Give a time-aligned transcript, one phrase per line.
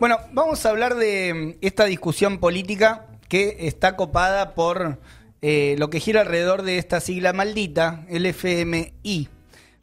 [0.00, 4.98] Bueno, vamos a hablar de mm, esta discusión política que está copada por
[5.42, 9.28] eh, lo que gira alrededor de esta sigla maldita, el FMI.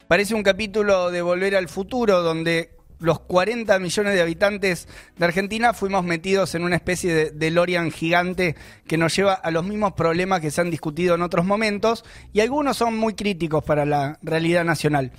[0.08, 5.72] Parece un capítulo de Volver al Futuro donde los 40 millones de habitantes de Argentina
[5.72, 10.42] fuimos metidos en una especie de DeLorean gigante que nos lleva a los mismos problemas
[10.42, 12.04] que se han discutido en otros momentos
[12.34, 15.12] y algunos son muy críticos para la realidad nacional.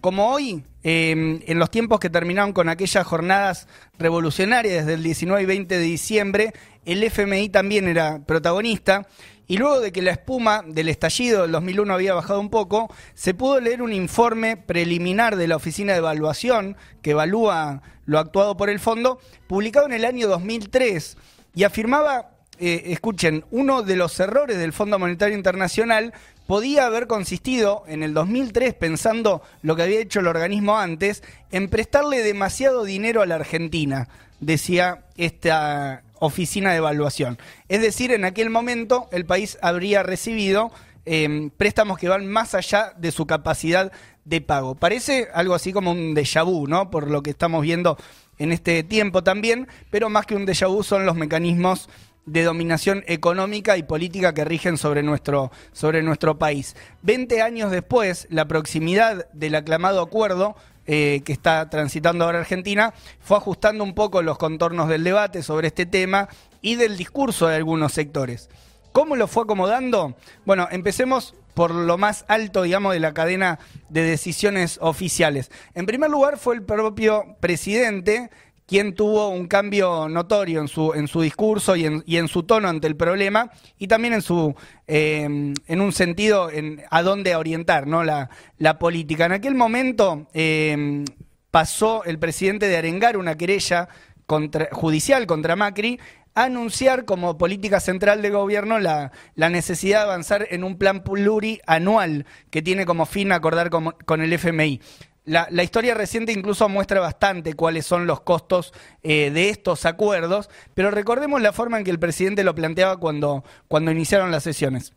[0.00, 3.66] Como hoy, em, en los tiempos que terminaron con aquellas jornadas
[3.98, 6.52] revolucionarias desde el 19 y 20 de diciembre,
[6.84, 9.06] el FMI también era protagonista.
[9.48, 13.34] Y luego de que la espuma del estallido del 2001 había bajado un poco, se
[13.34, 18.70] pudo leer un informe preliminar de la Oficina de Evaluación, que evalúa lo actuado por
[18.70, 21.16] el fondo, publicado en el año 2003,
[21.54, 26.12] y afirmaba eh, escuchen, uno de los errores del Fondo Monetario Internacional
[26.48, 31.68] podía haber consistido en el 2003, pensando lo que había hecho el organismo antes, en
[31.68, 34.08] prestarle demasiado dinero a la Argentina,
[34.40, 37.38] decía esta oficina de evaluación.
[37.68, 40.72] Es decir, en aquel momento el país habría recibido
[41.04, 43.92] em, préstamos que van más allá de su capacidad
[44.24, 44.74] de pago.
[44.74, 46.90] Parece algo así como un déjà vu, ¿no?
[46.90, 47.98] Por lo que estamos viendo
[48.38, 51.90] en este tiempo también, pero más que un déjà vu son los mecanismos
[52.28, 56.76] de dominación económica y política que rigen sobre nuestro, sobre nuestro país.
[57.02, 63.36] Veinte años después, la proximidad del aclamado acuerdo eh, que está transitando ahora Argentina fue
[63.36, 66.28] ajustando un poco los contornos del debate sobre este tema
[66.62, 68.48] y del discurso de algunos sectores.
[68.92, 70.16] ¿Cómo lo fue acomodando?
[70.44, 75.50] Bueno, empecemos por lo más alto, digamos, de la cadena de decisiones oficiales.
[75.74, 78.30] En primer lugar fue el propio presidente
[78.68, 82.42] quien tuvo un cambio notorio en su, en su discurso y en, y en su
[82.42, 84.54] tono ante el problema y también en, su,
[84.86, 88.04] em, en un sentido en a dónde orientar ¿no?
[88.04, 89.24] la, la política.
[89.24, 91.06] En aquel momento em,
[91.50, 93.88] pasó el presidente de arengar una querella
[94.26, 95.98] contra, judicial contra Macri
[96.34, 101.02] a anunciar como política central de gobierno la, la, necesidad de avanzar en un plan
[101.02, 104.82] plurianual que tiene como fin acordar con, con el FMI.
[105.28, 108.72] La, historia reciente incluso muestra bastante cuáles son los costos
[109.02, 113.44] eh, de estos acuerdos, pero recordemos la forma en que el presidente lo planteaba cuando,
[113.68, 114.94] cuando iniciaron las sesiones.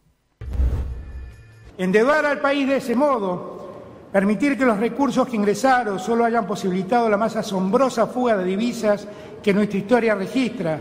[1.77, 7.09] Endeudar al país de ese modo, permitir que los recursos que ingresaron solo hayan posibilitado
[7.09, 9.09] la más asombrosa fuga de divisas
[9.43, 10.79] que nuestra historia registra,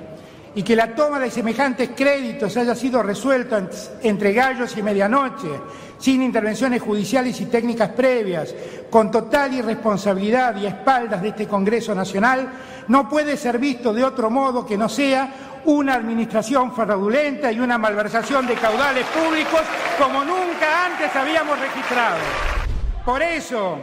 [0.55, 3.69] y que la toma de semejantes créditos haya sido resuelta
[4.03, 5.49] entre gallos y medianoche,
[5.99, 8.55] sin intervenciones judiciales y técnicas previas,
[8.91, 12.49] con total irresponsabilidad y a espaldas de este Congreso Nacional,
[12.89, 17.79] no puede ser visto de otro modo que no sea una administración fraudulenta y una
[17.79, 19.61] malversación de caudales públicos
[19.99, 22.19] como nunca antes habíamos registrado.
[23.05, 23.79] Por eso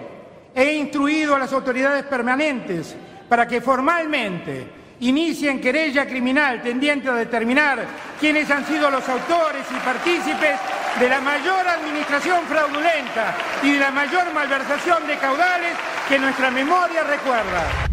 [0.54, 2.96] he instruido a las autoridades permanentes
[3.30, 7.86] para que formalmente inicien querella criminal tendiente a determinar
[8.20, 10.60] quiénes han sido los autores y partícipes
[11.00, 15.74] de la mayor administración fraudulenta y de la mayor malversación de caudales
[16.10, 17.88] que nuestra memoria recuerda.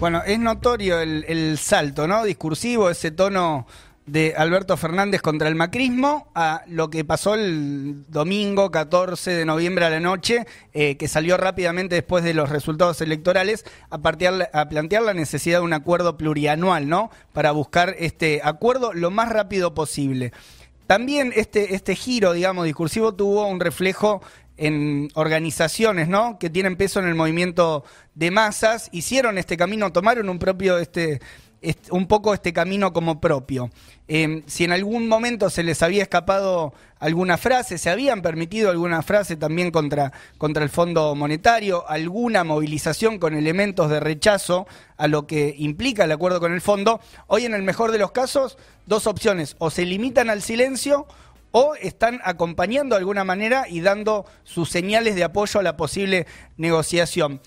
[0.00, 2.24] Bueno, es notorio el, el salto, ¿no?
[2.24, 3.66] Discursivo, ese tono
[4.06, 9.84] de Alberto Fernández contra el macrismo a lo que pasó el domingo 14 de noviembre
[9.84, 15.02] a la noche, eh, que salió rápidamente después de los resultados electorales, a, a plantear
[15.02, 17.10] la necesidad de un acuerdo plurianual, ¿no?
[17.32, 20.32] Para buscar este acuerdo lo más rápido posible.
[20.86, 24.22] También este, este giro, digamos, discursivo tuvo un reflejo
[24.56, 26.38] en organizaciones, ¿no?
[26.38, 27.84] Que tienen peso en el movimiento
[28.14, 31.20] de masas, hicieron este camino, tomaron un propio este
[31.90, 33.70] un poco este camino como propio.
[34.08, 39.02] Em, si en algún momento se les había escapado alguna frase, se habían permitido alguna
[39.02, 44.66] frase también contra, contra el Fondo Monetario, alguna movilización con elementos de rechazo
[44.96, 48.10] a lo que implica el acuerdo con el fondo, hoy en el mejor de los
[48.10, 51.06] casos, dos opciones, o se limitan al silencio
[51.52, 56.26] o están acompañando de alguna manera y dando sus señales de apoyo a la posible
[56.56, 57.40] negociación.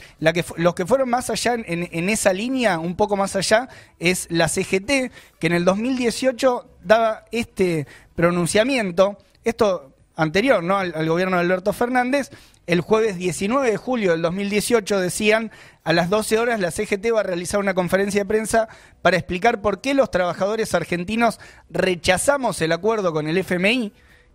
[0.57, 3.69] Los que fueron más allá en, en, esa línea, un poco más allá,
[3.99, 10.77] es la CGT, que en el 2018 daba este pronunciamiento, esto anterior ¿no?
[10.77, 12.29] al, gobierno de Alberto Fernández,
[12.65, 15.51] el jueves 19 de julio del 2018 decían,
[15.83, 18.69] a las 12 horas la CGT va a realizar una conferencia de prensa
[19.01, 21.39] para explicar por qué los trabajadores argentinos
[21.69, 23.91] rechazamos el acuerdo con el FMI,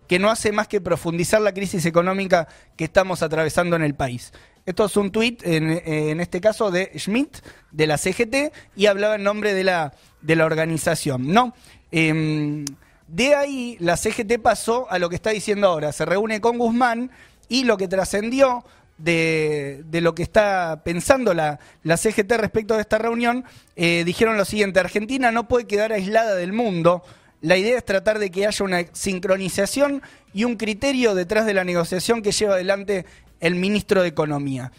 [0.07, 4.31] que no hace más que profundizar la crisis económica que estamos atravesando en el país.
[4.65, 7.37] Esto es un tuit, en, este caso, de Schmidt,
[7.71, 11.31] de la CGT, y hablaba en nombre de la, de la organización.
[11.31, 11.55] ¿no?
[11.91, 12.65] Em,
[13.07, 15.91] de ahí la CGT pasó a lo que está diciendo ahora.
[15.91, 17.09] Se reúne con Guzmán
[17.49, 18.63] y lo que trascendió
[18.97, 24.45] de, lo que está pensando la, la, CGT respecto de esta reunión, eh, dijeron lo
[24.45, 27.03] siguiente, Argentina no puede quedar aislada del mundo,
[27.41, 30.01] la idea es tratar de que haya una sincronización
[30.33, 33.05] y un criterio detrás de la negociación que lleva adelante
[33.39, 34.71] el ministro de Economía.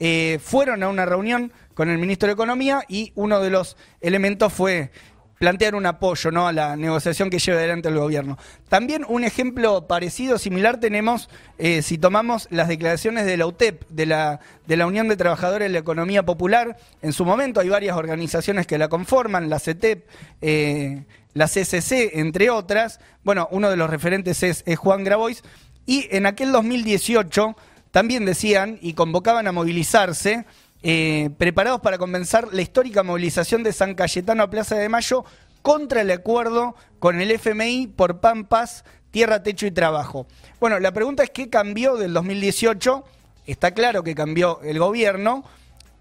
[0.00, 4.52] Eh, fueron a una reunión con el ministro de Economía y uno de los elementos
[4.52, 4.90] fue
[5.38, 6.48] plantear un apoyo ¿no?
[6.48, 8.38] a la negociación que lleva adelante el gobierno.
[8.68, 14.06] También un ejemplo parecido, similar, tenemos eh, si tomamos las declaraciones de la UTEP, de
[14.06, 14.40] la,
[14.86, 16.76] Unión de Trabajadores de la Economía Popular.
[17.02, 20.06] En su momento hay varias organizaciones que la conforman, la CETEP,
[20.42, 21.04] eh,
[21.34, 23.00] la CCC, entre otras.
[23.22, 25.42] Bueno, uno de los referentes es, Juan Grabois.
[25.86, 27.56] Y en aquel 2018
[27.90, 30.44] también decían y convocaban a movilizarse
[30.82, 35.24] eh, preparados para comenzar la histórica movilización de San Cayetano a Plaza de Mayo
[35.62, 40.26] contra el acuerdo con el FMI por Pampas, Tierra, Techo y Trabajo.
[40.60, 43.04] Bueno, la pregunta es qué cambió del 2018.
[43.46, 45.44] Está claro que cambió el gobierno,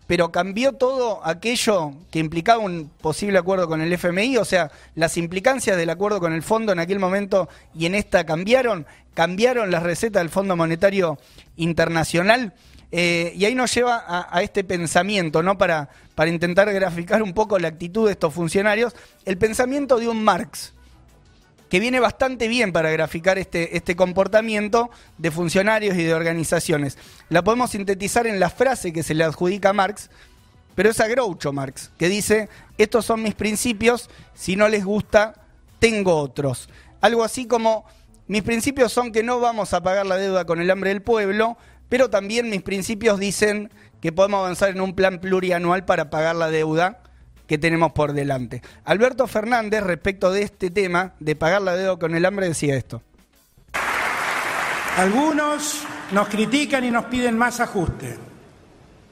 [0.05, 5.17] pero cambió todo aquello que implicaba un posible acuerdo con el FMI, o sea, las
[5.17, 9.83] implicancias del acuerdo con el fondo en aquel momento y en esta cambiaron, cambiaron las
[9.83, 11.17] recetas del Fondo Monetario
[11.57, 12.53] Internacional.
[12.91, 15.57] Eh, y ahí nos lleva a, este pensamiento, ¿no?
[15.57, 18.95] Para, para intentar graficar un poco la actitud de estos funcionarios,
[19.25, 20.73] el pensamiento de un Marx,
[21.69, 26.97] que viene bastante bien para graficar este, este comportamiento de funcionarios y de organizaciones.
[27.29, 30.09] La podemos sintetizar en la frase que se le adjudica a Marx,
[30.75, 35.33] pero es a Groucho Marx, que dice, estos son mis principios, si no les gusta,
[35.79, 36.69] tengo otros.
[37.01, 37.85] Algo así como,
[38.27, 41.57] mis principios son que no vamos a pagar la deuda con el hambre del pueblo,
[41.89, 46.49] pero también mis principios dicen que podemos avanzar en un plan plurianual para pagar la
[46.49, 46.99] deuda
[47.47, 48.61] que tenemos por delante.
[48.83, 53.01] Alberto Fernández, respecto de este tema de pagar la deuda con el hambre, decía esto.
[54.97, 58.17] Algunos nos critican y nos piden más ajuste.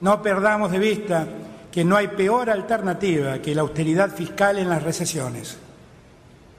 [0.02, 1.28] No perdamos de vista
[1.72, 5.58] que no hay peor alternativa que la austeridad fiscal en las recesiones.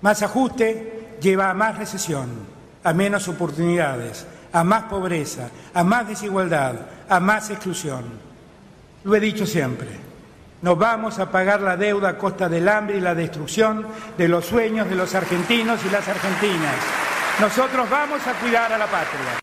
[0.00, 2.28] Más ajuste lleva a más recesión,
[2.84, 4.26] a menos oportunidades,
[4.56, 6.76] a más pobreza, a más desigualdad,
[7.10, 8.04] a más exclusión.
[9.04, 9.88] Lo he dicho siempre,
[10.62, 13.86] no vamos a pagar la deuda a costa del hambre y la destrucción
[14.16, 16.74] de los sueños de los argentinos y las argentinas.
[17.38, 19.40] Nosotros vamos a cuidar a la patria.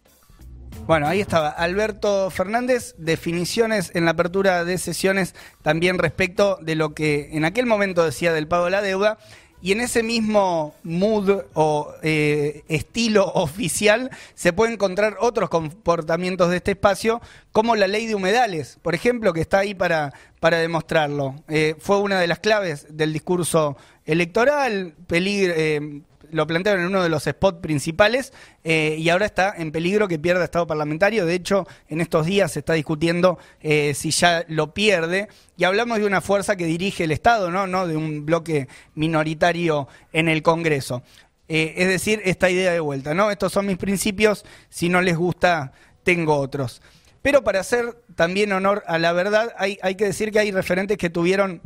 [0.87, 6.95] Bueno, ahí estaba Alberto Fernández, definiciones en la apertura de sesiones también respecto de lo
[6.95, 9.19] que en aquel momento decía del pago de la deuda
[9.63, 16.57] y en ese mismo mood o eh, estilo oficial se pueden encontrar otros comportamientos de
[16.57, 17.21] este espacio,
[17.53, 21.35] como la ley de humedales, por ejemplo, que está ahí para, para demostrarlo.
[21.47, 26.01] Eh, fue una de las claves del discurso electoral, peligro, eh,
[26.33, 28.33] lo plantearon en uno de los spots principales
[28.63, 31.25] eh, y ahora está en peligro que pierda estado parlamentario.
[31.25, 35.27] De hecho, en estos días se está discutiendo eh, si ya lo pierde.
[35.57, 37.67] Y hablamos de una fuerza que dirige el Estado, ¿no?
[37.67, 41.03] no de un bloque minoritario en el Congreso.
[41.47, 43.29] Eh, es decir, esta idea de vuelta, ¿no?
[43.29, 46.81] Estos son mis principios, si no les gusta, tengo otros.
[47.21, 50.97] Pero para hacer también honor a la verdad, hay, hay que decir que hay referentes
[50.97, 51.61] que tuvieron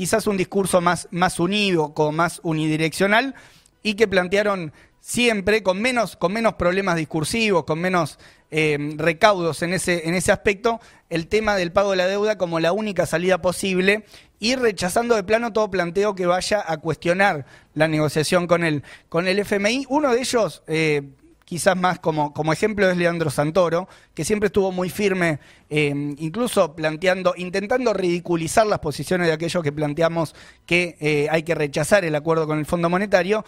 [0.00, 3.34] quizás un discurso más, más unívoco, más unidireccional,
[3.82, 8.18] y que plantearon siempre con menos, con menos problemas discursivos, con menos
[8.50, 12.60] eh, recaudos en ese, en ese aspecto, el tema del pago de la deuda como
[12.60, 14.04] la única salida posible
[14.38, 19.28] y rechazando de plano todo planteo que vaya a cuestionar la negociación con el, con
[19.28, 19.86] el FMI.
[19.88, 21.02] Uno de ellos, eh,
[21.50, 25.88] quizás más como, ejemplo, es Leandro Santoro, que siempre estuvo muy firme, eh,
[26.18, 32.14] incluso planteando, intentando ridiculizar las posiciones de aquellos que planteamos que hay que rechazar el
[32.14, 33.44] acuerdo con el Fondo Monetario.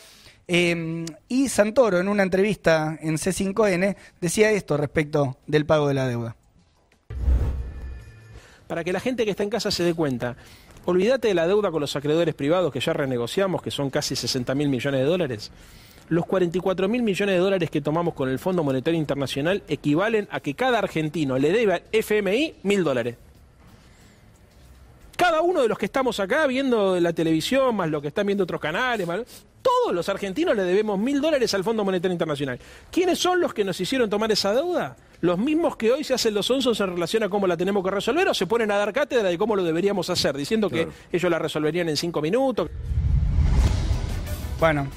[0.49, 6.09] Em, y Santoro, en una entrevista en C5N, decía esto respecto del pago de la
[6.09, 6.35] deuda.
[8.67, 10.37] Para que la gente que está en casa se dé cuenta,
[10.87, 14.57] olvídate de la deuda con los acreedores privados que ya renegociamos, que son casi 60
[14.57, 15.53] mil millones de dólares.
[16.13, 20.41] Los 44 mil millones de dólares que tomamos con el Fondo Monetario Internacional equivalen a
[20.41, 23.17] que cada argentino le debe al FMI mil dólares
[25.17, 28.45] cada uno de los que estamos acá viendo la televisión, más lo que están viendo
[28.45, 29.07] otros canales,
[29.63, 32.59] todos los argentinos le debemos mil dólares al Fondo Monetario Internacional.
[32.91, 34.97] ¿Quiénes son los que nos hicieron tomar esa deuda?
[35.21, 37.91] ¿Los mismos que hoy se hacen los onzos en relación a cómo la tenemos que
[37.91, 41.31] resolver o se ponen a dar cátedra de cómo lo deberíamos hacer, diciendo que ellos
[41.31, 42.69] la resolverían en cinco minutos?
[44.59, 44.89] Bueno,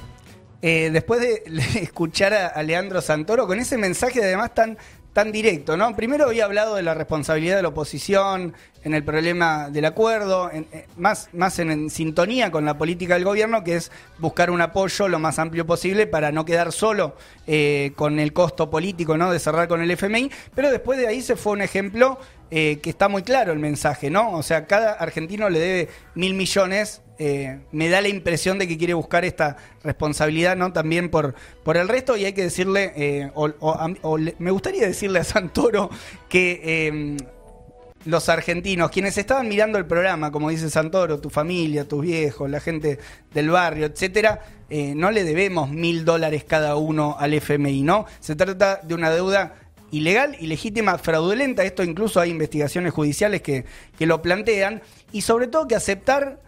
[0.68, 1.44] eh, después de
[1.80, 4.80] escuchar a, Leandro Santoro con ese mensaje además tan
[5.14, 5.96] tan directo, ¿no?
[5.96, 8.54] Primero había hablado de la responsabilidad de la oposición
[8.84, 13.64] en el problema del acuerdo, eh, más, más en, sintonía con la política del gobierno,
[13.64, 17.16] que es buscar un apoyo lo más amplio posible para no quedar solo
[17.48, 19.32] eh, con el costo político, ¿no?
[19.32, 22.20] De cerrar con el FMI, pero después de ahí se fue un ejemplo
[22.58, 24.32] eh, que está muy claro el mensaje, ¿no?
[24.32, 28.78] O sea, cada argentino le debe mil millones eh, me da la impresión de que
[28.78, 31.36] quiere buscar esta responsabilidad no también por,
[31.66, 35.90] por el resto y hay que decirle eh, o, me gustaría decirle a Santoro
[36.30, 37.18] que em,
[38.06, 42.62] los argentinos quienes estaban mirando el programa como dice Santoro tu familia tus viejos la
[42.62, 43.00] gente
[43.34, 48.80] del barrio etcétera no le debemos mil dólares cada uno al FMI no se trata
[48.82, 51.64] de una deuda ilegal, ilegítima, fraudulenta.
[51.64, 53.66] Esto incluso hay investigaciones judiciales que,
[53.98, 54.82] que, lo plantean.
[55.12, 56.40] Y sobre todo que aceptar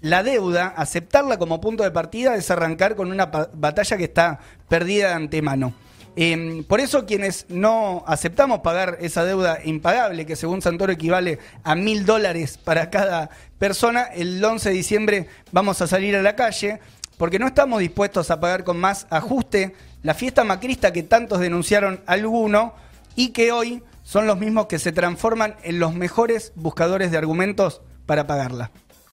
[0.00, 5.08] la deuda, aceptarla como punto de partida es arrancar con una batalla que está perdida
[5.08, 5.74] de antemano.
[6.16, 11.76] Em, por eso quienes no aceptamos pagar esa deuda impagable, que según Santoro equivale a
[11.76, 16.80] mil dólares para cada persona, el 11 de diciembre vamos a salir a la calle,
[17.20, 22.00] porque no estamos dispuestos a pagar con más ajuste la fiesta macrista que tantos denunciaron
[22.06, 22.72] alguno
[23.14, 27.82] y que hoy son los mismos que se transforman en los mejores buscadores de argumentos
[28.06, 28.70] para pagarla.